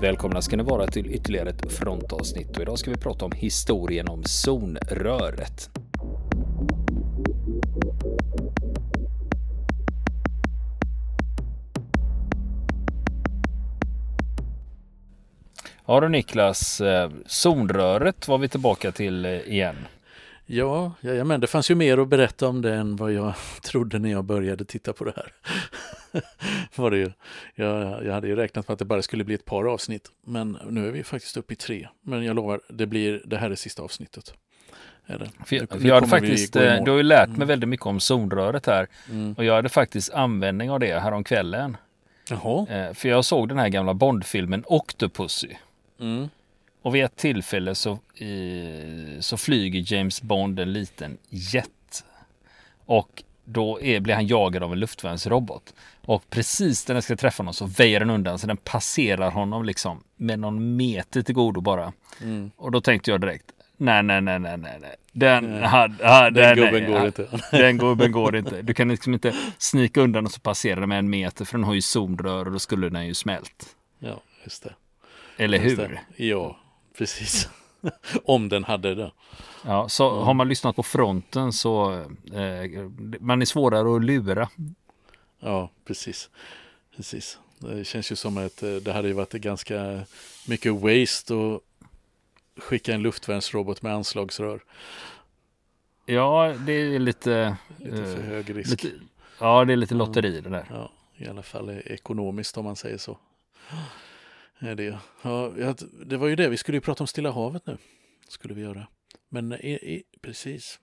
[0.00, 4.08] Välkomna ska ni vara till ytterligare ett frontavsnitt och idag ska vi prata om historien
[4.08, 5.70] om zonröret.
[15.86, 19.76] Ja du Niklas, eh, zonröret var vi tillbaka till eh, igen.
[20.46, 24.10] Ja, men det fanns ju mer att berätta om det än vad jag trodde när
[24.10, 25.32] jag började titta på det här.
[26.76, 27.10] var det ju.
[27.54, 30.58] Jag, jag hade ju räknat med att det bara skulle bli ett par avsnitt, men
[30.68, 31.88] nu är vi faktiskt uppe i tre.
[32.02, 34.34] Men jag lovar, det, blir, det här är sista avsnittet.
[35.06, 35.30] Är det.
[35.46, 37.48] För jag, för jag hade faktiskt, eh, du har ju lärt mig mm.
[37.48, 39.32] väldigt mycket om zonröret här mm.
[39.32, 41.76] och jag hade faktiskt användning av det här om kvällen.
[42.30, 42.66] Jaha.
[42.68, 45.54] Eh, för jag såg den här gamla Bondfilmen Octopussy.
[46.00, 46.28] Mm.
[46.82, 52.04] Och vid ett tillfälle så, i, så flyger James Bond en liten jet.
[52.86, 55.74] Och då är, blir han jagad av en luftvärnsrobot.
[56.06, 59.64] Och precis när den ska träffa honom så väjer den undan så den passerar honom
[59.64, 61.92] liksom med någon meter till godo bara.
[62.22, 62.50] Mm.
[62.56, 63.44] Och då tänkte jag direkt,
[63.76, 64.80] nej, nej, nej, nej, nej,
[65.12, 65.62] Den, nej.
[65.62, 67.28] Had, had, den nej, gubben nej, går inte.
[67.50, 68.62] Den gubben går inte.
[68.62, 71.64] Du kan liksom inte snika undan och så passera den med en meter för den
[71.64, 73.66] har ju zonrör och då skulle den ju smält.
[73.98, 74.74] Ja, just det.
[75.36, 75.88] Eller just hur?
[76.16, 76.24] Det.
[76.24, 76.58] Ja,
[76.98, 77.48] precis.
[78.24, 79.12] Om den hade det.
[79.64, 81.92] Ja, så har man lyssnat på fronten så
[82.32, 84.48] eh, man är svårare att lura.
[85.40, 86.30] Ja, precis.
[86.96, 87.38] precis.
[87.58, 90.00] Det känns ju som att eh, det hade ju varit ganska
[90.46, 91.60] mycket waste att
[92.62, 94.60] skicka en luftvärnsrobot med anslagsrör.
[96.06, 97.56] Ja, det är lite...
[97.78, 98.70] Lite för eh, hög risk.
[98.70, 98.96] Lite,
[99.38, 100.66] ja, det är lite lotteri det där.
[100.70, 103.18] Ja, i alla fall ekonomiskt om man säger så
[104.60, 104.98] är det.
[105.22, 105.74] Ja,
[106.06, 107.76] det var ju det, vi skulle ju prata om Stilla havet nu.
[108.28, 108.86] Skulle vi göra.
[109.28, 110.80] Men i, i, precis.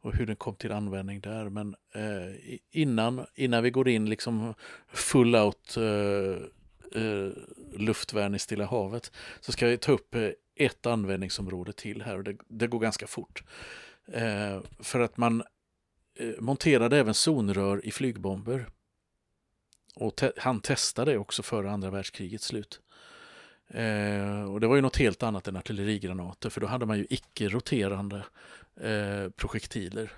[0.00, 1.48] Och hur den kom till användning där.
[1.48, 4.54] Men eh, innan, innan vi går in liksom
[4.92, 6.42] full out eh,
[7.02, 7.30] eh,
[7.72, 12.24] luftvärn i Stilla havet så ska jag ta upp eh, ett användningsområde till här och
[12.24, 13.42] det, det går ganska fort.
[14.12, 15.42] Eh, för att man
[16.18, 18.66] eh, monterade även zonrör i flygbomber.
[19.94, 22.80] Och te han testade det också före andra världskrigets slut.
[23.68, 27.06] Eh, och det var ju något helt annat än artillerigranater för då hade man ju
[27.10, 28.24] icke-roterande
[28.80, 30.12] eh, projektiler,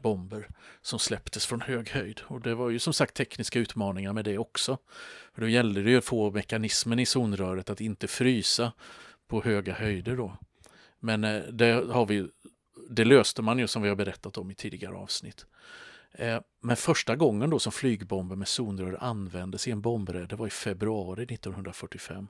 [0.00, 0.48] bomber,
[0.82, 2.20] som släpptes från hög höjd.
[2.24, 4.78] Och det var ju som sagt tekniska utmaningar med det också.
[5.34, 8.72] För då gällde det ju att få mekanismen i zonröret att inte frysa
[9.28, 10.36] på höga höjder då.
[11.00, 12.28] Men eh, det, har vi,
[12.90, 15.46] det löste man ju som vi har berättat om i tidigare avsnitt.
[16.12, 20.46] Eh, men första gången då som flygbomber med zonrör användes i en bombräd, det var
[20.46, 22.28] i februari 1945.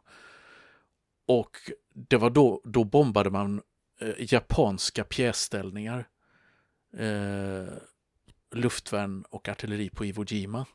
[1.26, 1.56] Och
[1.92, 3.62] det var då, då bombade man
[4.00, 6.08] eh, japanska pjäsställningar,
[6.98, 7.74] eh,
[8.50, 10.66] luftvärn och artilleri på Iwo Jima.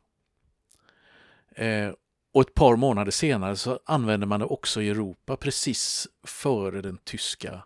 [1.55, 1.91] Eh,
[2.33, 6.97] och ett par månader senare så använde man det också i Europa precis före den
[6.97, 7.63] tyska,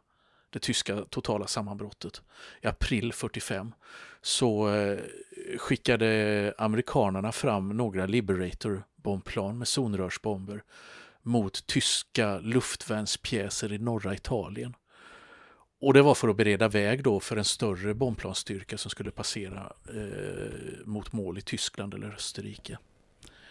[0.49, 2.21] det tyska totala sammanbrottet.
[2.61, 3.73] I april 45
[4.21, 4.99] så eh,
[5.57, 10.63] skickade amerikanerna fram några Liberator-bombplan med zonrörsbomber
[11.25, 14.75] mot tyska luftvärnspjäser i norra Italien.
[15.81, 19.73] Och det var för att bereda väg då för en större bombplansstyrka som skulle passera
[19.89, 22.77] eh, mot mål i Tyskland eller Österrike.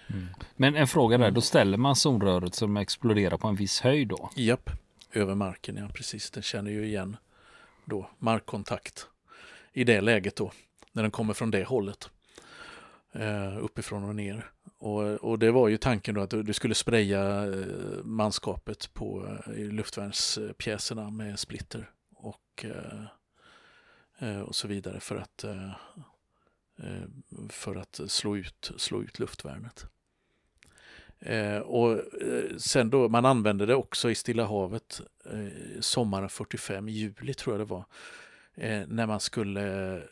[0.06, 0.26] Mm.
[0.56, 4.30] Men en fråga där, då ställer man zonröret som exploderar på en viss höjd då?
[4.36, 4.70] Japp,
[5.12, 6.30] över marken, ja precis.
[6.30, 7.16] Den känner ju igen
[7.84, 9.06] då markkontakt
[9.72, 10.52] i det läget då,
[10.92, 12.10] när den kommer från det hållet.
[13.12, 14.50] Eh, uppifrån och ner.
[14.84, 19.52] Och, och, det var ju tanken då att du skulle spraya eh, manskapet på eh,
[19.56, 22.64] luftvärnspjäserna med splitter och,
[24.18, 25.44] eh, och så vidare för att,
[27.48, 29.86] för att slå, ut, slå ut luftvärnet.
[31.64, 32.00] Och
[32.58, 35.00] sen då, man använde det också i Stilla havet
[35.80, 37.84] sommaren 45, juli tror jag det var,
[38.86, 40.02] när man skulle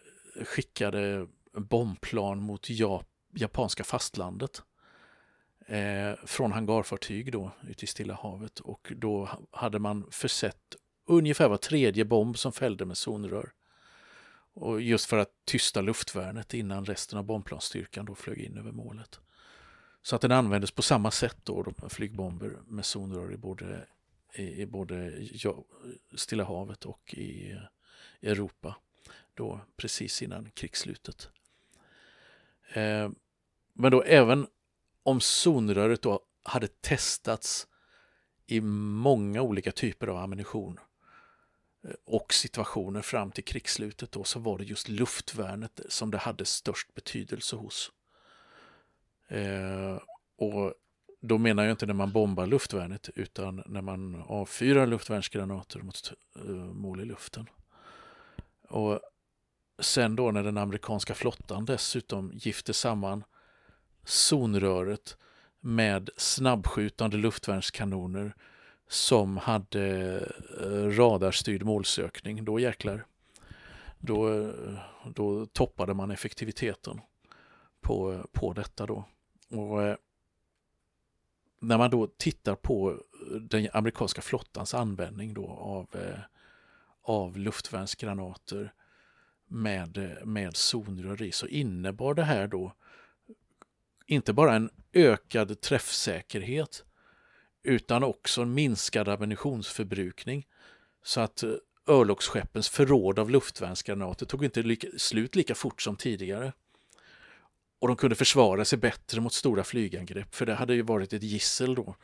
[0.44, 4.62] skickade bombplan mot Japan japanska fastlandet
[5.66, 10.76] eh, från hangarfartyg då ute i Stilla havet och då hade man försett
[11.06, 13.52] ungefär var tredje bomb som fällde med zonrör.
[14.54, 19.20] Och just för att tysta luftvärnet innan resten av bombplansstyrkan då flög in över målet.
[20.02, 23.86] Så att den användes på samma sätt då, de flygbomber med zonrör i både,
[24.34, 25.64] i, i både ja,
[26.14, 27.56] Stilla havet och i,
[28.20, 28.76] i Europa
[29.34, 31.28] då precis innan krigsslutet.
[32.72, 33.10] Eh,
[33.72, 34.46] men då även
[35.02, 37.66] om zonröret då hade testats
[38.46, 40.80] i många olika typer av ammunition
[41.84, 46.44] eh, och situationer fram till krigsslutet då så var det just luftvärnet som det hade
[46.44, 47.92] störst betydelse hos.
[49.28, 49.98] Eh,
[50.36, 50.74] och
[51.20, 56.50] då menar jag inte när man bombar luftvärnet utan när man avfyrar luftvärnsgranater mot eh,
[56.54, 57.46] mål i luften.
[58.68, 59.00] Och
[59.78, 63.24] sen då när den amerikanska flottan dessutom gifte samman
[64.04, 65.16] zonröret
[65.60, 68.34] med snabbskjutande luftvärnskanoner
[68.88, 70.16] som hade
[70.60, 73.06] eh, radarstyrd målsökning, då jäklar.
[73.98, 74.78] Då, eh,
[75.14, 77.00] då toppade man effektiviteten
[77.80, 79.04] på, på detta då.
[79.50, 79.96] Och eh,
[81.60, 83.02] när man då tittar på
[83.40, 85.86] den amerikanska flottans användning då av,
[87.02, 88.72] av luftvärnsgranater
[89.46, 92.72] med, med zonrör i så innebar det här då
[94.06, 96.84] inte bara en ökad träffsäkerhet
[97.62, 100.46] utan också en minskad ammunitionsförbrukning.
[101.02, 101.50] Så att eh,
[101.86, 106.52] örlogsskeppens förråd av luftvärnsgranater tog inte lika, slut lika fort som tidigare.
[107.78, 111.22] Och de kunde försvara sig bättre mot stora flygangrepp, för det hade ju varit ett
[111.22, 111.96] gissel då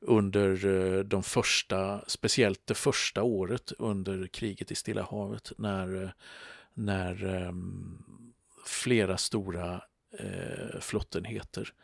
[0.00, 6.10] under eh, de första, speciellt det första året under kriget i Stilla havet när, eh,
[6.74, 8.34] när um,
[8.66, 9.82] flera stora
[10.18, 11.74] eh, flottenheter,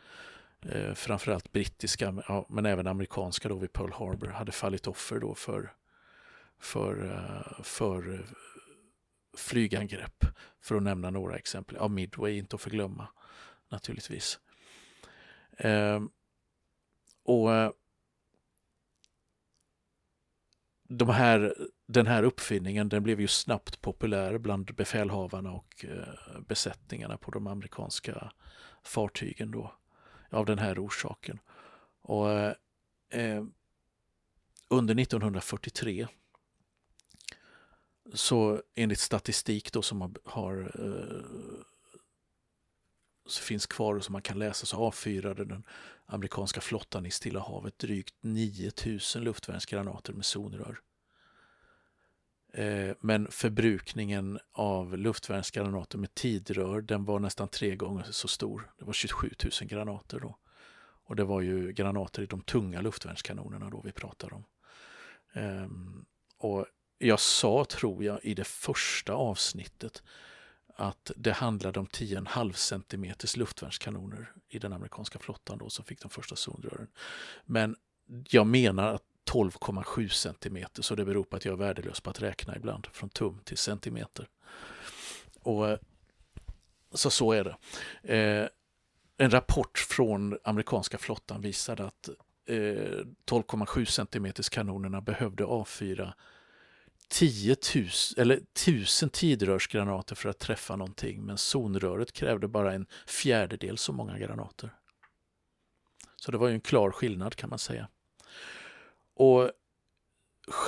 [0.61, 5.35] eh, framförallt brittiska ja, men även amerikanska då vid Pearl Harbor, hade fallit offer då
[5.35, 5.73] för,
[6.59, 8.19] för, eh, för eh,
[9.37, 10.25] flygangrepp,
[10.61, 11.77] för att nämna några exempel.
[11.79, 13.07] Ja, Midway inte att förglömma
[13.69, 14.39] naturligtvis.
[15.57, 16.01] Eh,
[17.23, 17.71] och eh,
[20.87, 21.55] de här,
[21.91, 27.47] den här uppfinningen den blev ju snabbt populär bland befälhavarna och eh, besättningarna på de
[27.47, 28.31] amerikanska
[28.83, 29.73] fartygen då
[30.29, 31.39] av den här orsaken.
[32.01, 32.53] Och eh,
[33.09, 33.43] eh
[34.69, 36.07] Under 1943
[38.13, 41.63] så enligt statistik då som har, har eh,
[43.25, 45.63] så finns kvar och som man kan läsa så avfyrade den
[46.05, 50.81] amerikanska flottan i Stilla havet drygt 9000 luftvärnsgranater med zonrör.
[52.53, 58.71] Eh, men förbrukningen av luftvärnsgranater med tidrör den var nästan tre gånger så stor.
[58.77, 60.37] Det var 27 000 granater då.
[61.03, 64.43] Och det var ju granater i de tunga luftvärnskanonerna då vi pratar om.
[65.33, 66.05] Ehm,
[66.37, 66.65] och
[66.97, 70.03] jag sa, tror jag, i det första avsnittet
[70.75, 76.09] att det handlade om 10,5 cm luftvärnskanoner i den amerikanska flottan då som fick de
[76.09, 76.87] första zonrören.
[77.45, 77.75] Men
[78.29, 82.21] jag menar att 12,7 cm så det beror på att jag är värdelös på att
[82.21, 84.27] räkna ibland från tum till centimeter.
[85.39, 85.79] Och eh,
[86.91, 87.55] Så så är det.
[88.15, 88.47] Eh,
[89.17, 92.09] en rapport från amerikanska flottan visade att
[92.45, 92.55] eh,
[93.25, 96.13] 12,7 cm kanonerna behövde avfyra
[97.11, 97.87] 10 000,
[98.17, 104.17] eller 1000 tidrörsgranater för att träffa någonting men zonröret krävde bara en fjärdedel så många
[104.17, 104.73] granater.
[106.15, 107.87] Så det var ju en klar skillnad kan man säga.
[109.21, 109.51] Och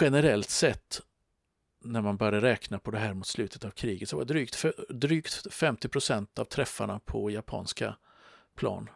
[0.02, 1.02] generellt sett
[1.84, 5.54] när man började räkna på det här mot slutet av kriget så var drygt, drygt
[5.54, 7.98] 50 procent av träffarna på japanska
[8.56, 8.90] plan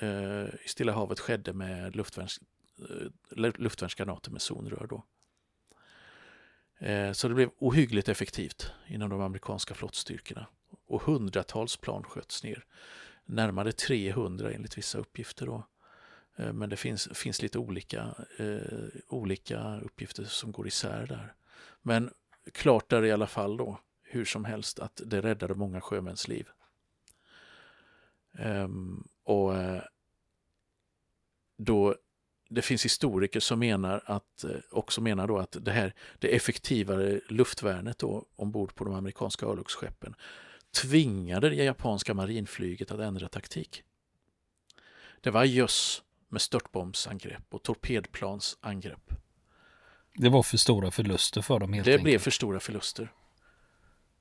[0.00, 2.40] eh, i Stilla havet skedde med luftvärns,
[2.78, 4.86] eh, luftvärnsgranater med zonrör.
[4.90, 5.04] Då.
[6.86, 10.46] Eh, så det blev ohyggligt effektivt inom de amerikanska flottstyrkorna.
[10.86, 12.64] Och hundratals plan sköts ner.
[13.24, 15.46] Närmare 300 enligt vissa uppgifter.
[15.46, 15.66] Då.
[16.36, 21.34] Eh, men det finns, finns lite olika, eh, olika uppgifter som går isär där.
[21.82, 22.10] Men
[22.52, 26.48] klart är i alla fall då, hur som helst, att det räddade många sjömäns liv.
[28.38, 29.82] Ehm, och eh,
[31.56, 31.96] då
[32.48, 37.20] det finns historiker som menar att, eh, också menar då att det här det effektivare
[37.28, 40.14] luftvärnet då, ombord på de amerikanska örlogsskeppen
[40.70, 43.82] tvingade det japanska marinflyget att ändra taktik.
[45.20, 46.02] Det var just
[46.34, 49.10] med störtbombsangrepp och torpedplansangrepp.
[50.14, 52.04] Det var för stora förluster för dem helt Det enkelt.
[52.04, 53.12] blev för stora förluster.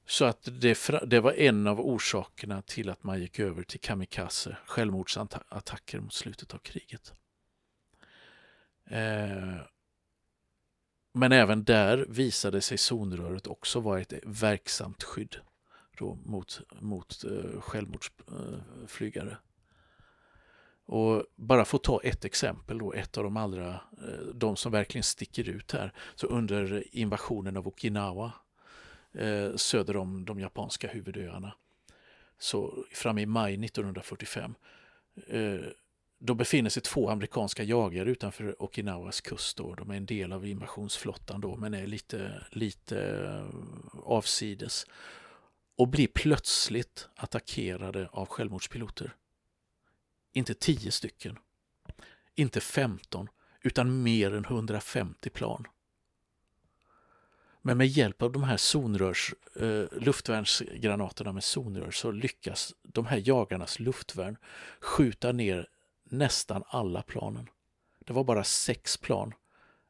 [0.05, 4.57] Så att det, det, var en av orsakerna till att man gick över till kamikaze,
[4.65, 7.13] självmordsattacker mot slutet av kriget.
[8.89, 9.57] Eh,
[11.13, 15.35] men även där visade sig zonröret också vara ett verksamt skydd
[15.97, 19.37] då mot, mot eh, självmordsflygare.
[20.85, 25.03] Och bara få ta ett exempel då, ett av de allra, eh, de som verkligen
[25.03, 25.93] sticker ut här.
[26.15, 28.33] Så under invasionen av Okinawa
[29.13, 31.53] eh, söder om de japanska huvudöarna,
[32.37, 34.55] så fram i maj 1945,
[35.27, 35.59] eh,
[36.19, 39.57] då befinner sig två amerikanska jagare utanför Okinawas kust.
[39.57, 39.75] Då.
[39.75, 43.49] De är en del av invasionsflottan då, men är lite, lite
[44.03, 44.85] avsides.
[45.75, 49.15] Och blir plötsligt attackerade av självmordspiloter.
[50.33, 51.39] Inte 10 stycken,
[52.35, 53.29] inte 15,
[53.61, 55.67] utan mer än 150 plan.
[57.61, 63.21] Men med hjälp av de här zonrörs, eh, luftvärnsgranaterna med zonrör så lyckas de här
[63.25, 64.37] jagarnas luftvärn
[64.79, 65.69] skjuta ner
[66.03, 67.49] nästan alla planen.
[67.99, 69.33] Det var bara sex plan,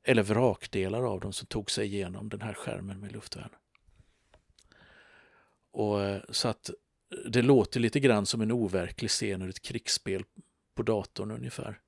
[0.03, 3.49] eller vrakdelar av dem, som tog sig igenom den här skärmen med luftvärn.
[5.71, 6.69] Och, eh, så att
[7.25, 10.23] det låter lite grann som en overklig scen ur ett krigsspel
[10.75, 11.79] på datorn ungefär.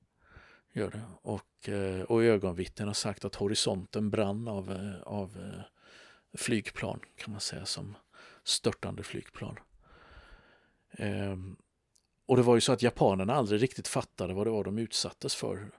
[0.72, 1.02] Gör det.
[1.22, 5.62] Och, eh, och ögonvittnen har sagt att horisonten brann av, eh, av eh,
[6.38, 7.96] flygplan kan man säga som
[8.44, 9.58] störtande flygplan.
[10.90, 11.56] Ehm,
[12.26, 15.34] och det var ju så att japanerna aldrig riktigt fattade vad det var de utsattes
[15.34, 15.70] för.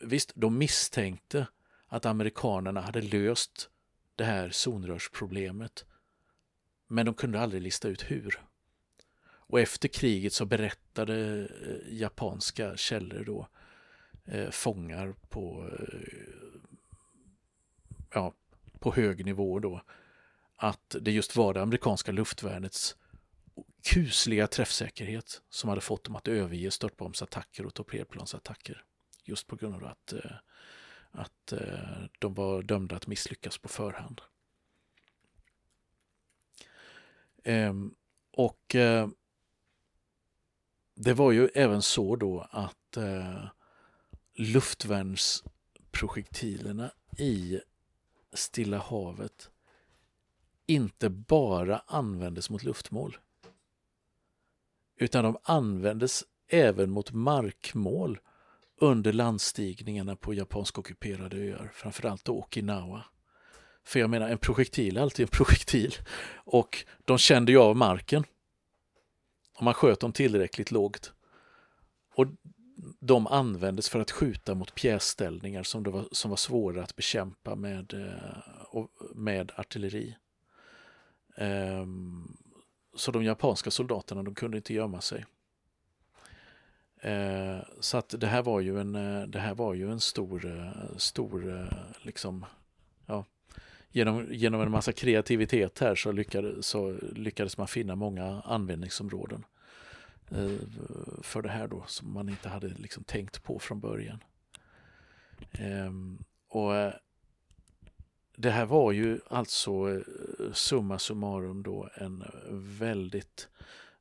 [0.00, 1.46] Visst, de misstänkte
[1.86, 3.70] att amerikanerna hade löst
[4.16, 5.84] det här zonrörsproblemet.
[6.86, 8.40] Men de kunde aldrig lista ut hur.
[9.50, 13.48] Och efter kriget så berättade eh, japanska källor då
[14.24, 16.10] eh, fångar på, eh,
[18.10, 18.34] ja,
[18.78, 19.82] på hög nivå då
[20.56, 22.96] att det just var det amerikanska luftvärnets
[23.82, 28.84] kusliga träffsäkerhet som hade fått dem att överge störtbombsattacker och torpedplansattacker.
[29.24, 30.36] Just på grund av att, eh,
[31.10, 34.20] att eh, de var dömda att misslyckas på förhand.
[37.44, 37.94] Ehm,
[38.32, 38.76] och
[41.02, 43.44] det var ju även så då att eh,
[44.34, 47.60] luftvärnsprojektilerna i
[48.32, 49.50] Stilla havet
[50.66, 53.16] inte bara användes mot luftmål
[54.96, 58.20] utan de användes även mot markmål
[58.80, 63.04] under landstigningarna på japansk ockuperade öar, framförallt då Okinawa.
[63.84, 65.94] För jag menar, en projektil är alltid en projektil
[66.34, 68.24] och de kände ju av marken
[69.60, 71.12] om man sköt dem tillräckligt lågt.
[72.14, 72.26] Och
[73.00, 77.54] de användes för att skjuta mot pjäsställningar som, det var, som var svåra att bekämpa
[77.54, 80.16] med, eh, med artilleri.
[81.36, 82.36] Ehm,
[82.94, 85.26] så de japanska soldaterna de kunde inte gömma sig.
[87.00, 90.46] Ehm, så att det här var ju en, eh, det här var ju en stor,
[90.46, 91.68] eh, stor
[92.02, 92.46] liksom,
[93.06, 93.24] ja,
[93.92, 99.44] genom, genom en massa kreativitet här så lyckades, så lyckades man finna många användningsområden
[100.30, 100.58] eh,
[101.22, 104.22] för det här då som man inte hade liksom tänkt på från början.
[105.52, 106.92] Ehm, eh, och
[108.36, 112.24] det här var ju alltså eh, summa summarum då en
[112.78, 113.48] väldigt,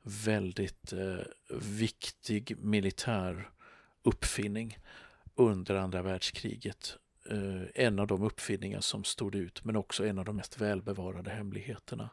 [0.04, 1.26] väldigt eh,
[1.62, 3.50] viktig militär
[4.04, 4.78] uppfinning
[5.36, 6.98] under andra världskriget.
[7.26, 11.30] Eh, en av de uppfinningar som stod ut men också en av de mest välbevarade
[11.30, 12.10] hemligheterna.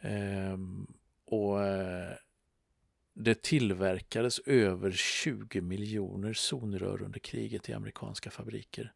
[0.00, 0.86] Ehm,
[1.24, 2.12] och eh,
[3.14, 8.92] det tillverkades över 20 miljoner zonrör under kriget i amerikanska fabriker.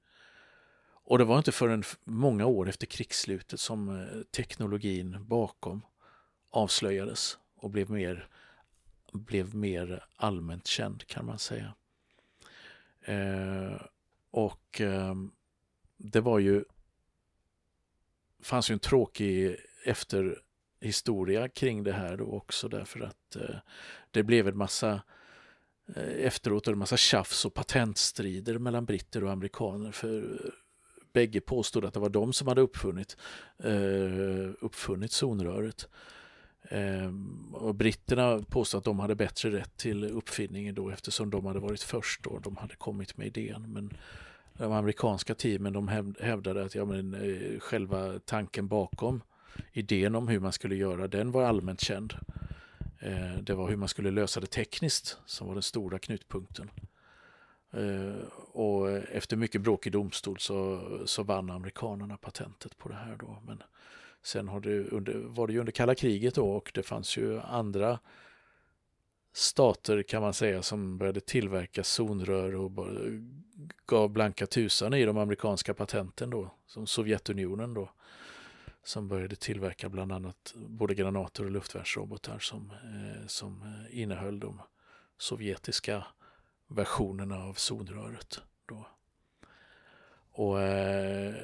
[1.04, 5.82] Och det var inte förrän många år efter krigsslutet som eh, teknologin bakom
[6.50, 8.28] avslöjades och blev mer,
[9.12, 11.74] blev mer allmänt känd kan man säga.
[13.04, 13.78] Ehm,
[14.30, 15.14] och eh,
[15.96, 16.64] det var ju
[18.42, 23.56] fanns ju en tråkig efterhistoria kring det här då också därför att eh,
[24.10, 25.02] det blev en massa
[25.96, 30.50] eh, efteråt en massa tjafs och patentstrider mellan britter och amerikaner för eh,
[31.12, 33.16] bägge påstod att det var de som hade uppfunnit,
[33.58, 35.88] eh, uppfunnit zonröret.
[36.62, 41.60] Ehm, och britterna påstod att de hade bättre rätt till uppfinningen då eftersom de hade
[41.60, 43.72] varit först och de hade kommit med idén.
[43.72, 43.96] Men
[44.52, 45.88] de amerikanska teamen de
[46.20, 49.22] hävdade att ja, men, eh, själva tanken bakom
[49.72, 52.14] idén om hur man skulle göra den var allmänt känd.
[53.00, 56.70] Ehm, det var hur man skulle lösa det tekniskt som var den stora knutpunkten.
[57.72, 58.20] Ehm,
[58.52, 63.42] och efter mycket bråk i domstol så, så vann amerikanerna patentet på det här då.
[63.46, 63.62] Men
[64.28, 67.40] sen har det under, var det ju under kalla kriget då och det fanns ju
[67.40, 67.98] andra
[69.32, 72.72] stater kan man säga som började tillverka zonrör och
[73.86, 77.90] gav blanka tusan i de amerikanska patenten då, som Sovjetunionen då,
[78.82, 84.60] som började tillverka bland annat både granater och luftvärnsrobotar som, eh, som eh, innehöll de
[85.18, 86.06] sovjetiska
[86.66, 88.40] versionerna av zonröret.
[88.66, 88.86] Då.
[90.32, 91.34] Och eh,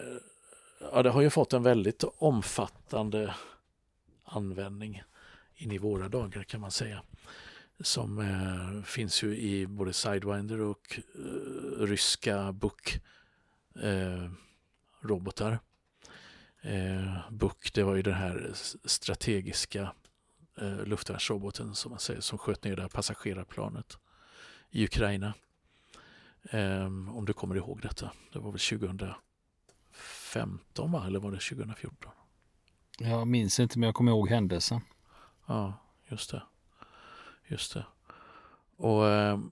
[0.93, 3.35] ja, det har ju fått en väldigt omfattande
[4.25, 5.03] användning
[5.55, 7.03] in i våra dagar kan man säga.
[7.81, 13.03] Som eh, finns ju i både Sidewinder och eh, ryska Buk
[13.83, 14.31] eh,
[15.01, 15.59] robotar.
[16.63, 18.53] Eh, Buk det var ju den här
[18.85, 19.93] strategiska
[20.61, 23.99] eh, luftvärnsroboten som man säger som sköt ner det här passagerarplanet
[24.71, 25.35] i Ukraina.
[26.51, 28.11] Ehm, om du kommer ihåg detta.
[28.33, 29.15] Det var väl 2000.
[30.35, 31.07] 2015 va?
[31.07, 32.13] eller var det 2014?
[32.99, 34.81] Jag minns inte men jag kommer ihåg händelsen.
[35.47, 35.73] Ja,
[36.09, 36.43] just det.
[37.47, 37.87] Just det.
[38.77, 39.51] Och um,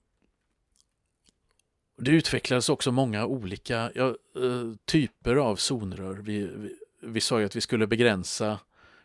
[1.97, 6.15] det utvecklades också många olika ja, uh, typer av zonrör.
[6.15, 8.59] Vi, vi, vi sa ju att vi skulle begränsa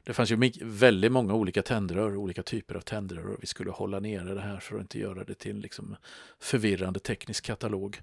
[0.08, 4.00] det fanns ju väldigt många olika tändrör, olika typer av tändrör och vi skulle hålla
[4.00, 5.96] nere det här för att inte göra det till en liksom
[6.38, 8.00] förvirrande teknisk katalog.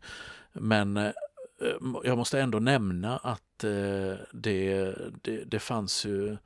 [0.54, 1.12] Men eh,
[1.62, 6.38] Ehm, jag måste ändå nämna att eh, det, det, det fanns ju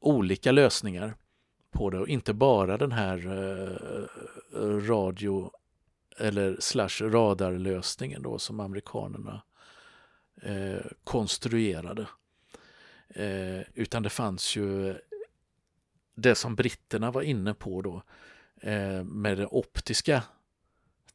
[0.00, 1.14] olika lösningar
[1.70, 5.50] på det och inte bara den här eh, radio
[6.18, 9.42] eller slash radarlösningen då som amerikanerna
[10.42, 12.06] eh, konstruerade.
[13.74, 14.94] Utan det fanns ju
[16.14, 18.02] det som britterna var inne på då
[19.04, 20.22] med det optiska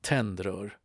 [0.01, 0.77] tändrör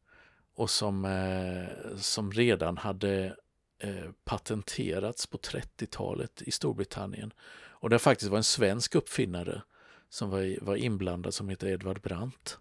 [0.55, 3.37] och som, eh, som redan hade
[3.79, 7.33] eh, patenterats på 30-talet i Storbritannien.
[7.55, 9.63] Och det faktiskt var en svensk uppfinnare
[10.09, 12.59] som var, var inblandad som heter Edvard Brandt.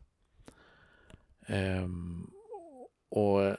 [1.46, 2.32] Ehm,
[3.10, 3.58] och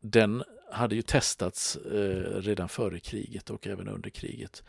[0.00, 4.62] den hade ju testats eh, redan före kriget och även under kriget.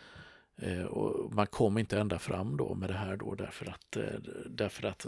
[0.55, 4.19] Eh, och man kom inte ända fram då med det här då därför att, eh,
[4.45, 5.05] därför att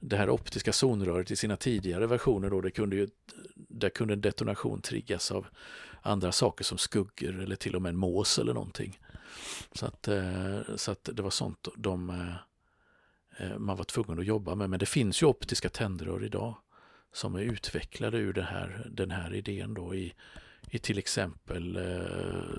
[0.00, 3.08] det här optiska zonröret i sina tidigare versioner då, det kunde ju,
[3.54, 5.46] där kunde en detonation triggas av
[6.02, 8.98] andra saker som skuggor eller till och med en mås eller någonting.
[9.72, 14.26] Så att, eh, så att det var sånt de, eh, eh, man var tvungen att
[14.26, 14.70] jobba med.
[14.70, 16.56] Men det finns ju optiska tändrör idag
[17.12, 20.14] som är utvecklade ur det här, den här idén då i,
[20.70, 21.78] i till exempel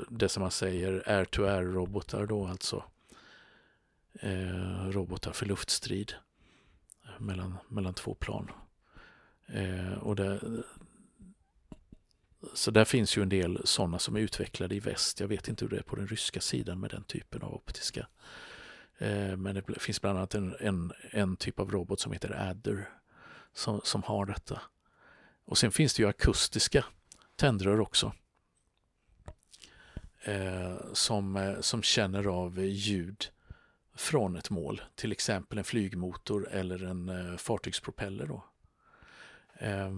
[0.09, 2.83] det som man säger air-to-air-robotar då alltså.
[4.89, 6.13] Robotar för luftstrid
[7.21, 8.51] mellan, mellan två plan.
[9.47, 10.41] Eh, och det,
[12.53, 15.19] så där finns ju en del sådana som är utvecklade i väst.
[15.19, 18.07] Jag vet inte hur det är på den ryska sidan med den typen av optiska.
[18.97, 22.89] Eh, men det finns bland annat en, en, en typ av robot som heter Adder
[23.53, 24.61] som, som har detta.
[25.45, 26.85] Och sen finns det ju akustiska
[27.35, 28.13] tändrör också.
[30.23, 33.25] Eh, som, eh, som känner av ljud
[34.01, 38.25] från ett mål, till exempel en flygmotor eller en eh, fartygspropeller.
[38.25, 38.45] Då.
[39.53, 39.91] Eh,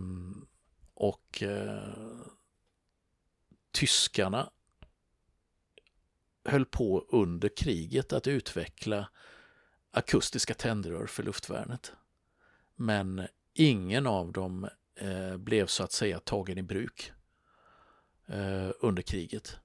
[0.93, 1.93] och eh,
[3.71, 4.49] tyskarna
[6.45, 9.09] höll på under kriget att utveckla
[9.91, 11.91] akustiska tändrör för luftvärnet.
[12.75, 17.11] Men ingen av dem eh, blev så att säga tagen i bruk
[18.25, 19.57] eh, under kriget.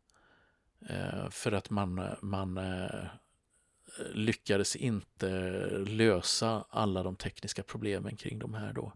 [0.89, 3.07] Eh, för att man, man eh,
[4.13, 5.29] lyckades inte
[5.87, 8.93] lösa alla de tekniska problemen kring de här då.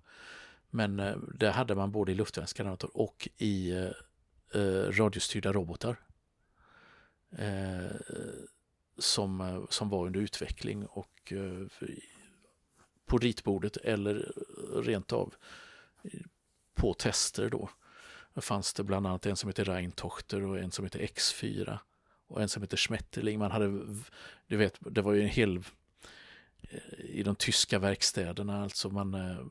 [0.70, 3.90] Men eh, det hade man både i luftvärnsgranater och i eh,
[4.54, 5.96] eh radiostyrda robotar.
[7.38, 7.96] Eh,
[8.98, 11.32] som, som var under utveckling och
[13.06, 14.32] på ritbordet eller
[14.82, 15.34] rent av
[16.74, 17.70] på tester då.
[18.34, 21.78] Då fanns det bland annat en som heter Reintochter och en som heter X4
[22.32, 23.38] och en som heter Schmetterling.
[23.38, 23.66] Man hade,
[24.46, 25.56] du vet, det var ju en hel
[26.60, 29.44] eh, i de tyska verkstäderna, alltså man eh,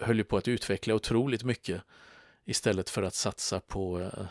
[0.00, 1.82] höll ju på att utveckla otroligt mycket
[2.44, 4.26] istället för att satsa på eh,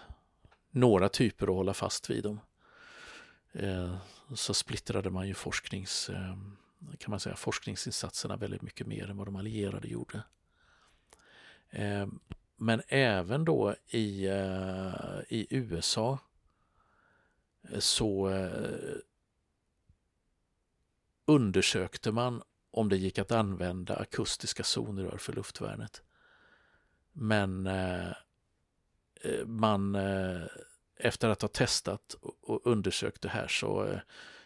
[0.71, 2.39] några typer och hålla fast vid dem.
[3.53, 3.97] Eh,
[4.35, 6.37] så splittrade man ju forsknings eh,
[6.97, 10.23] kan man säga, forskningsinsatserna väldigt mycket mer än vad de allierade gjorde.
[11.69, 12.07] Eh,
[12.55, 16.19] men även då i, eh, i USA eh,
[17.79, 18.97] så eh,
[21.25, 26.01] undersökte man om det gick att använda akustiska zonrör för luftvärnet.
[27.13, 28.07] Men eh,
[29.21, 29.95] eh, man
[30.99, 33.99] efter att ha testat och undersökt det här så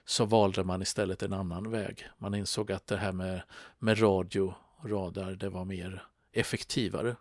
[0.05, 2.09] så valde man istället en annan väg.
[2.17, 3.41] Man insåg att det här med,
[3.79, 4.53] med radio,
[4.83, 7.15] radar, det var mer effektivare.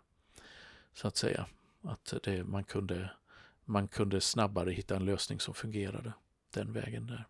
[0.93, 1.45] Så att säga.
[1.83, 3.09] Att det, man, kunde,
[3.71, 6.13] man kunde snabbare hitta en lösning som fungerade
[6.49, 7.27] den vägen där.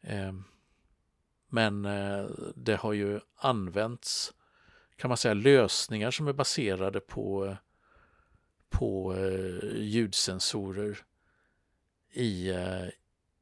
[0.00, 0.44] Ehm,
[1.48, 4.34] men eh, det har ju använts,
[4.96, 7.56] kan man säga, lösningar som är baserade på,
[8.68, 10.98] på eh, ljudsensorer
[12.10, 12.86] i, eh,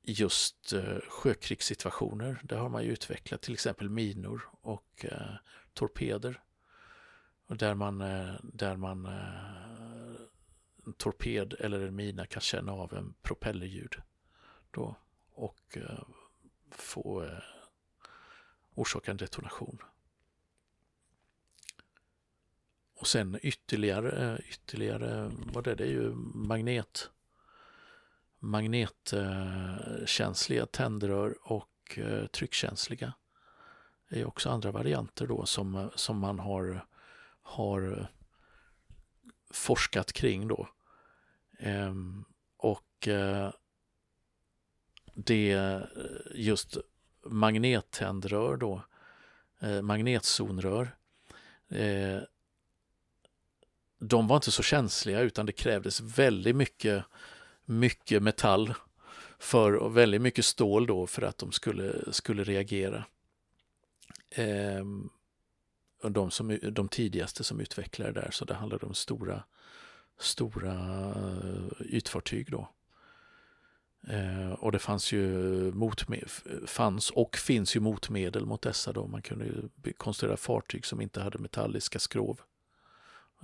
[0.03, 0.73] just
[1.09, 2.41] sjökrigssituationer.
[2.43, 5.07] Där har man ju utvecklat till exempel minor och
[5.75, 6.41] torpeder.
[7.47, 7.99] Och där man,
[8.43, 9.09] där man
[10.87, 13.95] en torped eller en mina kan känna av en propellerljud
[14.71, 14.97] då
[15.33, 16.05] och eh,
[16.71, 17.39] få eh,
[18.75, 19.79] orsaka en detonation.
[22.97, 27.11] och sen ytterligare, eh, ytterligare vad är det, det är ju magnet
[28.39, 33.13] magnetkänsliga tändrör och eh, tryckkänsliga.
[34.09, 36.87] Det är också andra varianter då som, som man har,
[37.43, 38.07] har eh,
[39.51, 40.69] forskat kring då.
[41.59, 42.25] Ehm,
[42.57, 43.51] och eh,
[45.15, 45.81] det eh,
[46.35, 46.77] just
[47.25, 48.83] magnettändrör då,
[49.61, 50.97] eh, magnetzonrör,
[51.69, 52.19] eh,
[53.99, 57.05] de var inte så känsliga utan det krävdes väldigt mycket,
[57.65, 58.75] mycket metall
[59.39, 63.05] för och väldigt mycket stål då för att de skulle, skulle reagera.
[64.31, 64.85] Eh,
[66.11, 69.45] de, som, de tidigaste som utvecklade där, så det handlade om stora,
[70.19, 70.75] stora
[71.11, 72.69] eh, ytfartyg då.
[74.09, 75.29] Eh, och det fanns ju
[75.73, 76.31] motmed,
[76.67, 79.07] fanns och finns ju motmedel mot dessa då.
[79.07, 82.41] Man kunde ju konstruera fartyg som inte hade metalliska skrov.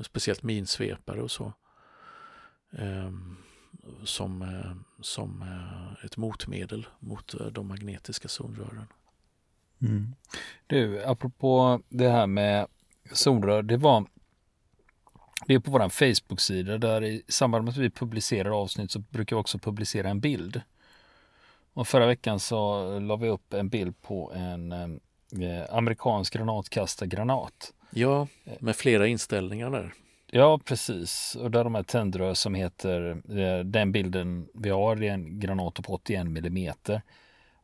[0.00, 1.52] Speciellt minsvepare och så.
[2.78, 3.36] Ehm,
[3.82, 5.44] eh, som, eh, som
[6.04, 8.86] ett motmedel mot eh, de magnetiska zonrören.
[9.80, 10.14] Mm.
[10.66, 12.66] Du, apropå det här med
[13.12, 14.06] zonrör, det var
[15.46, 19.36] det är på vår Facebook-sida där i samband med att vi publicerar avsnitt så brukar
[19.36, 20.60] vi också publicera en bild.
[21.72, 27.72] Och förra veckan så la vi upp en bild på en eh, amerikansk granatkastargranat.
[27.90, 28.26] Ja,
[28.58, 29.92] med flera inställningar där.
[30.34, 31.36] Ja, precis.
[31.40, 35.74] Och där de här tändrör som heter, eh, den bilden vi har är en granat
[35.74, 37.02] på 81 millimeter.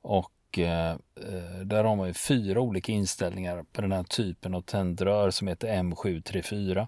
[0.01, 4.61] Och eh, eh, där har man ju fyra olika inställningar på den här typen av
[4.61, 6.87] tändrör som heter M734.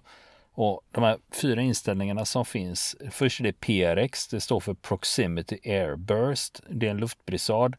[0.53, 5.57] Och de här fyra inställningarna som finns, först är det PRX, det står för Proximity
[5.65, 6.61] Air Burst.
[6.69, 7.75] Det är en luftbrisad.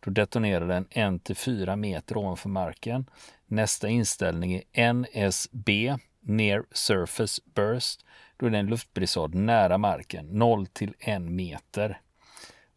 [0.00, 3.10] Då detonerar den 1-4 meter ovanför marken.
[3.46, 8.04] Nästa inställning är NSB, Near Surface Burst.
[8.36, 10.66] Då är det en luftbrisad nära marken, 0
[10.98, 12.00] 1 meter.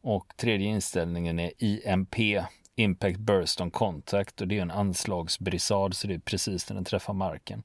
[0.02, 2.16] Och tredje inställningen är IMP,
[2.80, 6.86] Impact Burst on Contact och det är en anslagsbrisad så det är precis när den
[6.86, 7.64] träffar marken.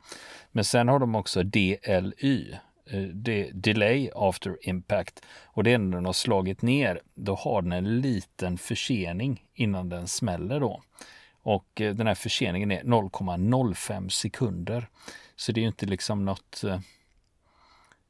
[0.52, 2.52] Men sen har de också DLY,
[2.90, 7.62] eh, det Delay After Impact och det är när den har slagit ner, då har
[7.62, 10.82] den en liten försening innan den smäller då.
[11.42, 14.88] Och eh, den här förseningen är 0,05 sekunder.
[15.36, 16.80] Så det är ju inte liksom något eh,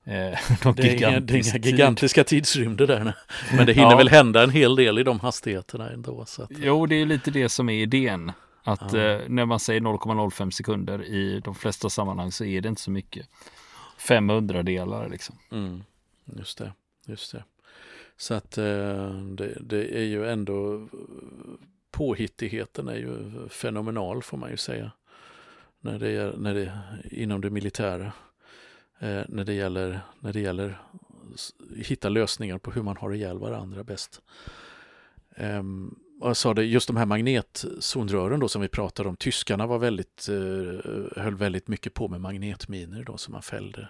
[0.04, 0.14] eh,
[0.64, 3.14] Eh, det, är inga, det är inga gigantiska tidsrymder där.
[3.56, 3.96] Men det hinner ja.
[3.96, 6.24] väl hända en hel del i de hastigheterna ändå.
[6.26, 6.50] Så att...
[6.50, 8.32] Jo, det är lite det som är idén.
[8.62, 8.98] Att ja.
[8.98, 12.90] eh, när man säger 0,05 sekunder i de flesta sammanhang så är det inte så
[12.90, 13.28] mycket.
[13.98, 15.38] 500 delar liksom.
[15.52, 15.84] Mm,
[16.24, 16.72] just det,
[17.06, 17.44] just det.
[18.16, 20.88] Så att eh, det, det, är ju ändå
[21.90, 24.90] påhittigheten är ju fenomenal får man ju säga.
[25.80, 26.78] När det är, när det,
[27.10, 28.12] inom det militära
[28.98, 30.78] Eh, när, det gäller, när det gäller
[31.76, 34.22] hitta lösningar på hur man har ihjäl varandra bäst.
[35.36, 39.66] Um, och jag sa det, just de här magnetzonrören då som vi pratade om, tyskarna
[39.66, 43.88] var väldigt, eh, höll väldigt mycket på med magnetminer då som man fällde,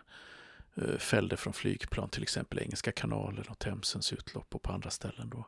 [0.74, 5.30] eh, fällde från flygplan, till exempel Engelska kanalen och Themsens utlopp och på andra ställen
[5.30, 5.46] då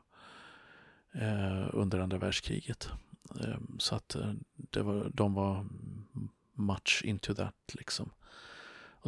[1.19, 2.89] eh, under andra världskriget.
[3.43, 5.65] Ehm, så att eh, det var, de var
[6.53, 8.11] much into that liksom.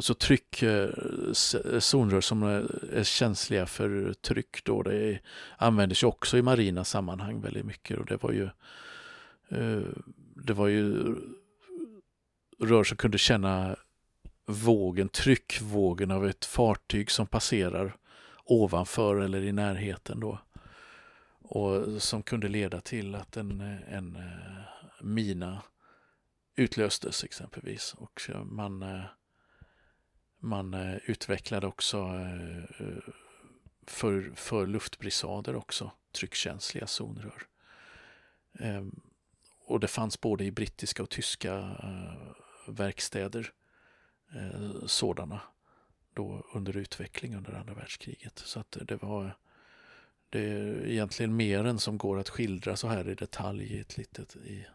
[0.00, 4.82] Och så tryckzonrör eh, eh, zonrör som är känsliga för tryck då.
[4.82, 5.18] Det
[5.56, 8.44] användes ju också i marina sammanhang väldigt mycket och det var ju
[9.48, 9.82] eh,
[10.34, 11.16] det var ju
[12.58, 13.76] rör som kunde känna
[14.46, 17.96] vågen, tryckvågen av ett fartyg som passerar
[18.44, 20.38] ovanför eller i närheten då.
[21.42, 24.18] Och som kunde leda till att en, en
[25.00, 25.62] mina
[26.56, 27.94] utlöstes exempelvis.
[27.98, 29.02] Och man
[30.40, 33.02] man eh, utvecklade också eh, eh,
[33.86, 37.46] för, för luftbrisader också, tryckkänsliga zonrör.
[38.58, 39.00] Ehm,
[39.66, 41.76] och det fanns både i brittiska och tyska
[42.66, 43.52] verkstäder
[44.86, 45.40] sådana
[46.14, 48.38] då under utveckling under andra världskriget.
[48.38, 49.36] Så att det var
[50.30, 53.96] det är egentligen mer än som går att skildra så här i detalj i, ett
[53.96, 54.66] litet, i,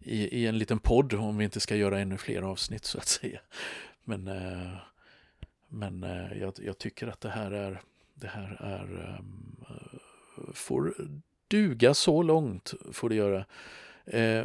[0.00, 3.08] i, i en liten podd om vi inte ska göra ännu fler avsnitt så att
[3.08, 3.40] säga.
[4.04, 4.78] Men eh,
[5.74, 7.82] men eh, jag, jag, tycker att det här är,
[8.14, 9.64] det här är um,
[10.52, 10.94] får
[11.48, 13.44] duga så långt, får det göra.
[14.04, 14.44] Eh,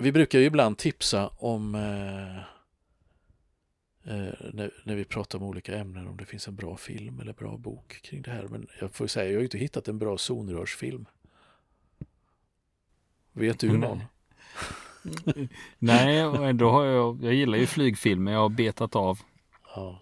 [0.00, 2.36] vi brukar ju ibland tipsa om eh,
[4.14, 7.32] eh, när, när, vi pratar om olika ämnen, om det finns en bra film eller
[7.32, 8.42] bra bok kring det här.
[8.42, 11.06] Men jag får säga, jag har ju inte hittat en bra zonrörsfilm.
[13.32, 14.02] Vet du någon?
[15.78, 18.32] Nej, då har jag, jag gillar ju flygfilmer.
[18.32, 19.18] Jag har betat av
[19.74, 20.00] Ja,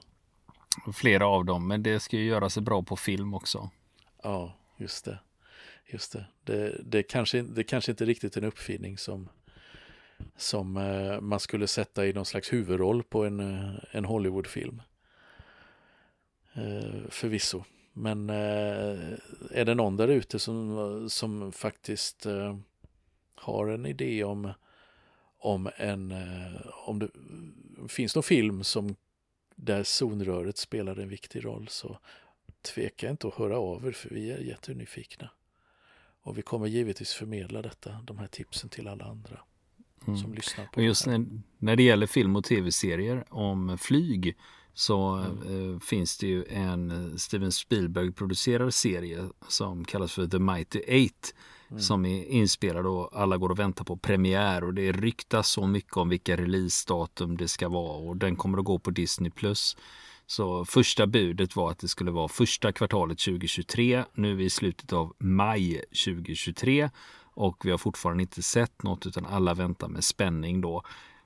[0.94, 3.70] flera av dem, men det ska ju göra sig bra på film också.
[4.22, 5.18] ja just det.
[5.86, 6.26] Just det.
[6.44, 9.28] Det, det, kanske, det kanske inte är riktigt en uppfinning som,
[10.36, 14.82] som eh, man skulle sätta i någon slags huvudroll på en, eh, en Hollywoodfilm.
[16.54, 17.64] Eh, förvisso.
[17.92, 22.26] Men är det någon där ute som, som faktiskt
[23.34, 24.52] har en idé om,
[25.38, 26.14] om en,
[26.86, 27.08] om det
[27.88, 28.96] finns någon film som
[29.64, 31.98] där zonröret spelar en viktig roll så
[32.74, 35.30] tveka inte att höra av er för vi är jättenyfikna.
[36.22, 39.40] Och vi kommer givetvis förmedla detta, de här tipsen till alla andra
[40.04, 40.32] som Mm.
[40.34, 41.26] lyssnar på Och just det när,
[41.58, 44.36] när det gäller film och tv-serier om flyg
[44.74, 45.74] så Mm.
[45.74, 51.34] eh, finns det ju en eh, Steven Spielberg-producerad serie som kallas för The Mighty Eight
[51.72, 51.82] Mm.
[51.82, 55.96] som är inspelad och alla går och väntar på premiär och det ryktas så mycket
[55.96, 59.30] om vilka releasedatum det ska vara och den kommer att gå på Disney+.
[60.26, 64.04] Så första budet var att det skulle vara första kvartalet 2023.
[64.14, 66.90] Nu är vi i slutet av maj 2023
[67.34, 70.82] och vi har fortfarande inte sett något utan alla väntar med spänning då.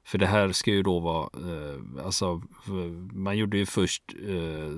[0.06, 2.72] För det här ska ju då vara, eh, alltså eh,
[3.12, 4.70] man gjorde ju först eh,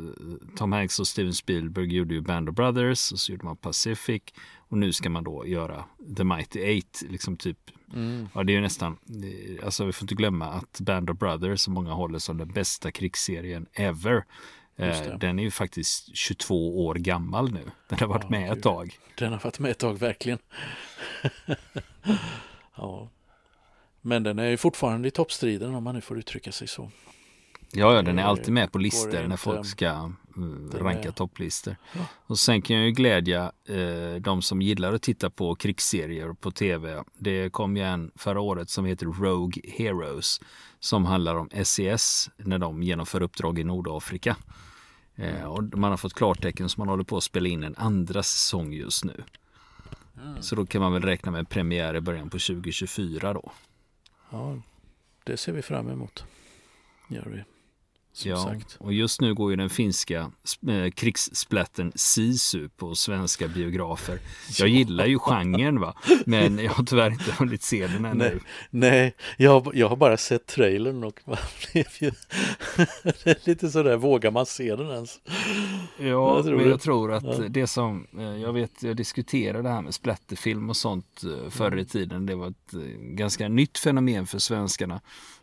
[0.56, 4.22] Tom Hanks och Steven Spielberg gjorde ju Band of Brothers och så gjorde man Pacific
[4.68, 5.84] och nu ska man då göra
[6.16, 7.58] The Mighty Eight, liksom typ
[7.94, 8.28] Mm.
[8.34, 11.60] Ja, det är ju nästan, det- alltså vi får inte glömma att Band of Brothers
[11.60, 14.24] som många håller som den bästa krigsserien ever.
[14.76, 17.70] Eh, den är ju faktiskt 22 år gammal nu.
[17.88, 18.98] Den har varit Ja, med ett tag.
[19.18, 20.38] Den har varit med ett tag, verkligen.
[22.76, 23.10] ja.
[24.08, 26.90] Men den är ju fortfarande i toppstriden om man nu får uttrycka sig så.
[27.72, 31.76] Ja, ja, den är Det alltid med på listor när folk ska Den ranka topplistor.
[31.92, 32.00] Ja.
[32.26, 36.50] Och sen kan jag ju glädja eh, de som gillar att titta på krigsserier på
[36.50, 37.02] tv.
[37.18, 40.40] Det kom ju en förra året som heter Rogue Heroes
[40.80, 44.36] som handlar om SES när de genomför uppdrag i Nordafrika.
[45.16, 48.22] Eh, och man har fått klartecken så man håller på att spela in en andra
[48.22, 49.24] säsong just nu.
[50.40, 53.52] Så då kan man väl räkna med en premiär i början på 2024 då.
[54.30, 54.58] Ja,
[55.24, 56.24] det ser vi fram emot.
[57.08, 57.44] Gör vi.
[58.18, 58.76] Som ja, sagt.
[58.80, 60.30] och just nu går ju den finska
[60.68, 64.18] eh, krigssplatten Sisu på svenska biografer.
[64.58, 65.94] Jag gillar ju genren va,
[66.26, 68.14] men jag har tyvärr inte hunnit se den ännu.
[68.24, 71.36] Nej, nej jag, jag har bara sett trailern och man
[71.72, 72.10] blev ju...
[73.02, 75.20] det är lite sådär, vågar man se den ens?
[75.98, 77.34] Ja, Jag tror men jag tror att Ja.
[77.48, 81.66] det som, eh, jag vet, jag diskuterade det här med splatterfilm och sånt eh, förr
[81.68, 81.78] Mm.
[81.78, 82.26] i tiden.
[82.26, 85.00] Det var ett eh, ganska nytt fenomen för svenskarna.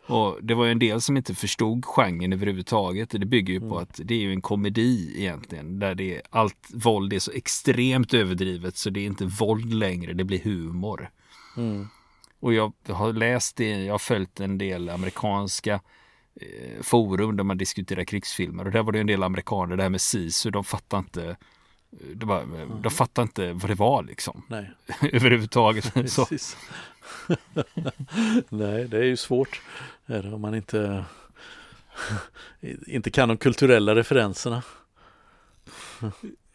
[0.08, 2.65] Och det var ju en del som inte förstod genren överhuvudtaget.
[3.10, 3.70] Det bygger ju Mm.
[3.70, 5.78] på att det är ju en komedi egentligen.
[5.78, 10.12] Där det är, allt våld är så extremt överdrivet så det är inte våld längre,
[10.12, 11.10] det blir humor.
[11.56, 11.88] Mm.
[12.40, 15.80] Och jag har läst det, jag har följt en del amerikanska
[16.40, 19.90] eh, forum där man diskuterar krigsfilmer och där var det en del amerikaner, det här
[19.90, 21.36] med SISU, de fattar inte
[22.14, 22.44] de, bara,
[22.82, 24.70] de fattar inte vad det var liksom Nej,
[25.12, 26.10] överhuvudtaget.
[26.12, 26.26] Så,
[28.48, 29.62] nej, det är ju svårt.
[30.34, 31.04] Om man inte,
[32.86, 34.62] inte kan de kulturella referenserna.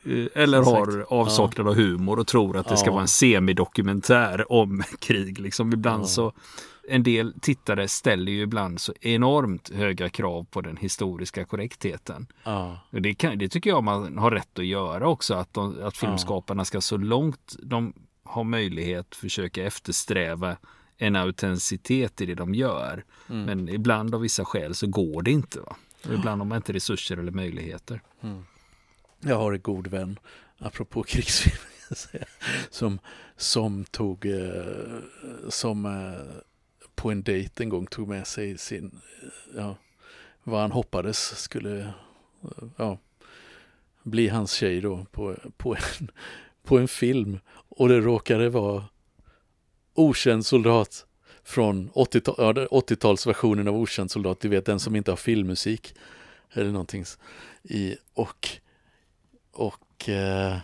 [0.05, 4.83] eh, eller har avsaknad av humor och tror att det ska vara en semidokumentär om
[4.99, 5.39] krig.
[5.39, 6.33] Liksom ibland så
[6.87, 12.27] en del tittare ställer ju ibland så enormt höga krav på den historiska korrektheten.
[12.43, 15.97] Ja, Det, kan, det tycker jag man har rätt att göra också, att, de, att
[15.97, 20.57] filmskaparna ska så långt de har möjlighet försöka eftersträva
[21.01, 23.03] en autenticitet i det de gör.
[23.29, 23.43] Mm.
[23.43, 25.59] Men ibland av vissa skäl så går det inte.
[25.59, 25.75] Va?
[26.05, 28.01] Och ibland har man inte resurser eller möjligheter.
[29.19, 30.19] Jag har en god vän,
[30.57, 31.63] apropå krigsfilm,
[32.69, 32.99] som,
[33.35, 34.99] som tog, eh,
[35.49, 36.41] som eh,
[36.95, 39.75] på en dejt en gång tog med sig sin, eh, ja,
[40.43, 41.93] vad han hoppades skulle,
[42.77, 42.97] ja,
[44.03, 46.11] bli hans tjej då på, på, en,
[46.63, 47.39] på en film.
[47.49, 48.85] Och det råkade vara
[49.93, 51.05] Okänd soldat
[51.43, 55.95] från 80-talsversionen 80 av Okänd soldat, du vet den som inte har filmmusik
[56.53, 57.05] eller någonting
[57.63, 58.49] i, och
[59.51, 60.57] och eh,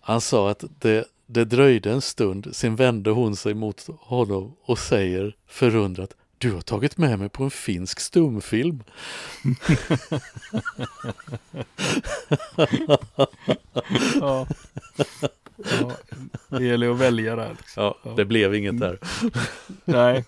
[0.00, 4.78] han sa att det, det dröjde en stund, sen vände hon sig mot honom och
[4.78, 8.82] säger förundrat Du har tagit med mig på en finsk stumfilm.
[14.20, 14.46] Ja
[15.70, 15.96] ja,
[16.58, 17.50] det gäller att välja där.
[17.58, 17.82] Liksom.
[17.82, 18.10] Ja, Ja.
[18.16, 18.98] det blev inget där.
[19.84, 20.24] Nej,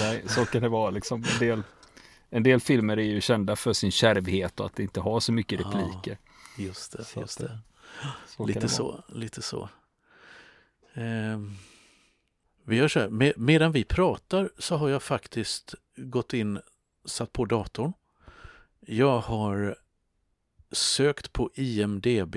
[0.00, 0.90] nej, så kan det vara.
[0.90, 1.24] Liksom.
[1.32, 1.62] En, del,
[2.30, 5.32] en del filmer är ju kända för sin kärvhet och att det inte har så
[5.32, 6.18] mycket Ja, repliker.
[6.58, 7.58] Just det, Så just det.
[8.26, 9.68] Så kan Lite det så, lite så.
[10.94, 11.56] Ehm,
[12.64, 16.60] Vi gör så här, med, medan vi pratar så har jag faktiskt gått in,
[17.04, 17.92] satt på datorn.
[18.80, 19.76] Jag har
[20.72, 22.36] sökt på IMDB,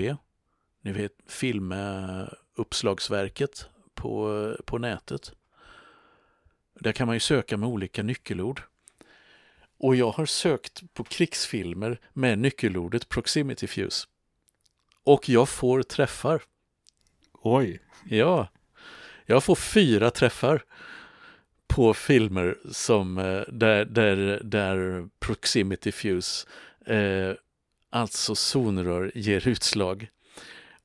[0.84, 5.32] ni vet filmuppslagsverket på, på nätet.
[6.80, 8.62] Där kan man ju söka med olika nyckelord.
[9.78, 14.06] Och jag har sökt på krigsfilmer med nyckelordet proximity fuse.
[15.04, 16.42] Och jag får träffar.
[17.32, 17.80] Oj!
[18.08, 18.48] Ja,
[19.26, 20.64] jag får fyra träffar
[21.66, 26.46] på filmer som eh, där, där, där proximity fuse,
[26.86, 27.32] eh,
[27.90, 30.08] alltså zonrör, ger utslag.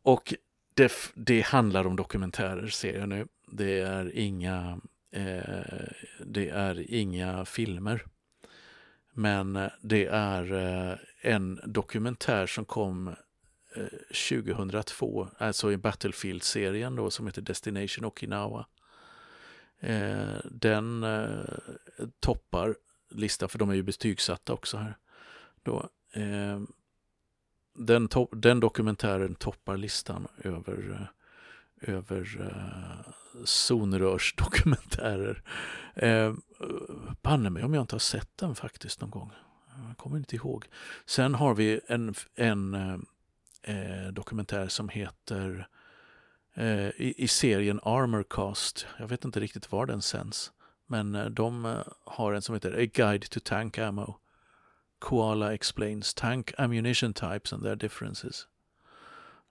[0.03, 0.33] Och
[0.73, 3.27] det, det handlar om dokumentärer ser jag nu.
[3.51, 4.81] Det är inga,
[5.11, 5.87] eh,
[6.25, 8.05] det är inga filmer.
[9.13, 13.07] Men eh, det är eh, en dokumentär som kom
[13.75, 13.85] eh,
[14.29, 18.65] 2002, alltså i Battlefield-serien då som heter Destination Okinawa.
[19.79, 21.57] Eh, den eh,
[22.19, 22.75] toppar
[23.09, 24.97] listan, för de är ju betygsatta också här.
[25.63, 25.89] Då,
[27.79, 31.09] den, den dokumentären toppar listan över,
[31.81, 33.11] eh, över uh,
[33.45, 35.43] zonrörsdokumentärer.
[36.03, 36.33] Uh,
[37.21, 39.31] Banne mig om jag inte har sett den faktiskt någon gång.
[39.87, 40.65] Jag kommer inte ihåg.
[41.05, 45.67] Sen har vi en, en uh, dokumentär som heter
[46.57, 48.87] uh, i, i, serien Armorcast.
[48.99, 50.51] Jag vet inte riktigt var den sänds.
[50.87, 54.19] Men de har en som heter A Guide to Tank Ammo.
[54.99, 58.47] Koala explains tank ammunition types and their differences.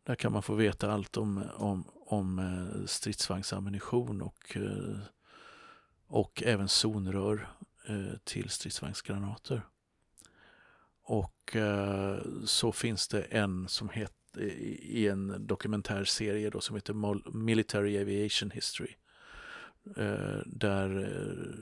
[0.05, 4.99] Där kan man få veta allt om, om, om eh, stridsvagnsammunition och, eh,
[6.07, 7.49] och även zonrör
[7.89, 9.63] eh, till stridsvagnsgranater.
[11.03, 11.57] Och
[12.45, 14.43] så finns det en som heter
[14.83, 18.95] i en dokumentärserie då som heter Military Aviation History.
[20.47, 20.89] Där,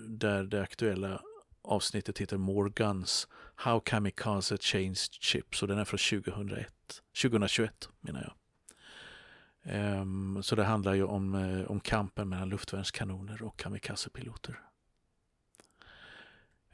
[0.08, 1.22] där det aktuella
[1.66, 6.72] avsnittet heter More Guns How Kamikaze Changed Chips” och den är från 2001,
[7.22, 8.32] 2021 menar jag.
[9.68, 14.60] Um, så det handlar ju om, uh, om kampen mellan luftvärnskanoner och kamikazepiloter.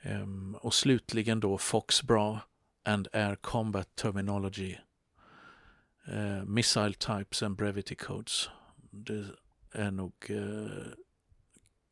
[0.04, 2.40] Um, och slutligen då Foxbra
[2.84, 4.76] and Air Combat Terminology.
[6.08, 8.50] Uh, missile Types and Brevity Codes.
[8.90, 9.26] Det
[9.72, 10.86] är nog uh,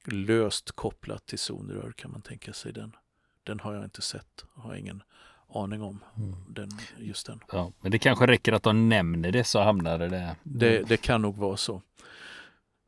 [0.04, 2.96] löst kopplat till zonrör kan man tänka sig den.
[3.44, 5.02] Den har jag inte sett, har ingen
[5.54, 6.04] aning om.
[6.16, 6.34] Mm.
[6.48, 7.40] Den, just den.
[7.52, 10.34] Ja, men det kanske räcker att de nämner det så hamnar det där.
[10.42, 11.82] Det, det kan nog vara så.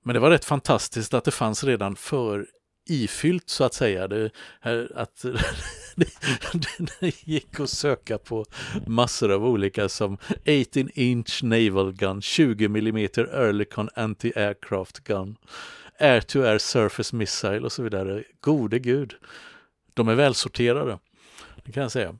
[0.05, 2.47] Men det var rätt fantastiskt att det fanns redan för
[2.89, 4.09] ifyllt så att säga.
[4.09, 4.31] Det,
[4.95, 5.25] att
[7.01, 8.45] det gick att söka på
[8.87, 15.37] massor av olika som 18 inch naval gun, 20 mm Earlycon anti-aircraft gun,
[15.99, 18.25] air-to-air -air surface missile och så vidare.
[18.41, 19.15] Gode gud.
[19.95, 20.99] De är välsorterade,
[21.65, 22.17] det kan jag säga.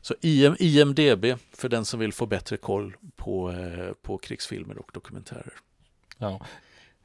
[0.00, 4.90] Så IM, IMDB för den som vill få bättre koll på, eh, på krigsfilmer och
[4.92, 5.52] dokumentärer.
[6.18, 6.40] Ja.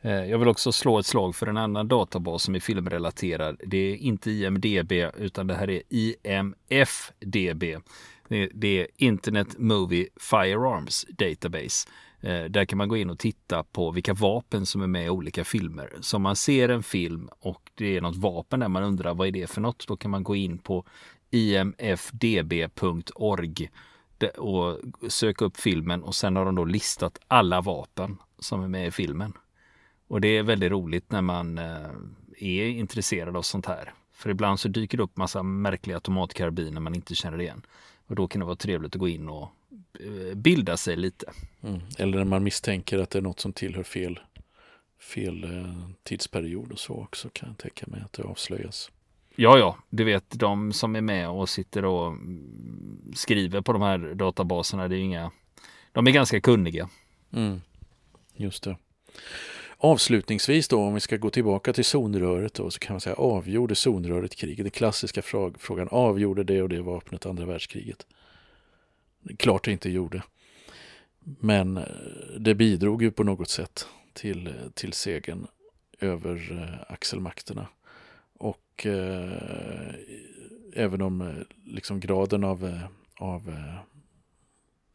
[0.01, 3.61] Eh, jag vill också slå ett slag för en annan databas som är filmrelaterad.
[3.65, 7.63] Det är inte IMDB utan det här är IMFDB.
[8.53, 11.89] Det är Internet Movie Firearms Database.
[12.23, 15.09] Eh, där kan man gå in och titta på vilka vapen som är med i
[15.09, 15.93] olika filmer.
[16.01, 19.27] Så om man ser en film och det är något vapen där man undrar vad
[19.27, 20.85] är det för något, då kan man gå in på
[21.31, 22.69] imfdb.org
[24.37, 28.87] och söka upp filmen och sen har de då listat alla vapen som är med
[28.87, 29.33] i filmen.
[30.07, 31.89] Och det är väldigt roligt när man eh,
[32.39, 33.93] är intresserad av sånt här.
[34.13, 37.65] För ibland så dyker det upp massa märkliga automatkarbiner man inte känner igen.
[38.07, 39.49] Och då kan det vara trevligt att gå in och
[40.35, 41.31] bilda sig lite.
[41.63, 41.79] Mm.
[41.97, 44.19] Eller när man misstänker att det är något som tillhör fel,
[44.99, 48.91] fel eh, tidsperiod och så också kan jag tänka mig att det avslöjas.
[49.35, 52.17] Ja, ja, du vet de som är med och sitter och
[53.15, 55.31] skriver på de här databaserna, det är inga,
[55.91, 56.89] de är ganska kunniga.
[57.33, 57.61] Mm.
[58.35, 58.77] Just det.
[59.77, 63.75] Avslutningsvis då, om vi ska gå tillbaka till zonröret då, så kan man säga avgjorde
[63.75, 64.65] zonröret kriget?
[64.65, 65.21] Den klassiska
[65.59, 68.05] frågan, avgjorde det och det vapnet andra världskriget?
[69.37, 70.23] Klart det inte gjorde.
[71.39, 71.83] Men eh,
[72.39, 75.47] det bidrog ju på något sätt till, eh, till segern
[75.99, 77.67] över eh, axelmakterna.
[78.37, 79.93] Och eh,
[80.73, 82.79] även om liksom graden av,
[83.15, 83.55] av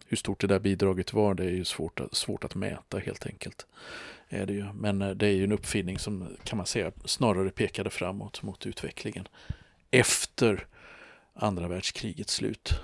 [0.06, 3.66] hur stort det där bidraget var, det är ju svårt, svårt att mäta helt enkelt.
[4.28, 4.64] Är det ju.
[4.74, 9.28] Men det är ju en uppfinning som kan man säga snarare pekade framåt mot utvecklingen
[9.90, 10.66] efter
[11.34, 12.80] andra världskrigets slut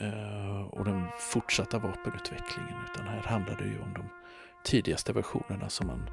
[0.00, 2.74] Eh, och den fortsatta vapenutvecklingen.
[2.92, 4.04] Utan här handlar det ju om de
[4.64, 6.10] tidigaste versionerna som man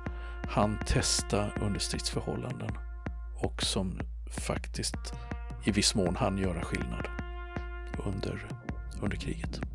[0.49, 2.69] hann testa under stridsförhållanden
[3.35, 3.99] och som
[4.47, 5.13] faktiskt
[5.63, 7.07] i viss mån hann göra skillnad
[8.05, 8.47] under,
[9.01, 9.74] under kriget.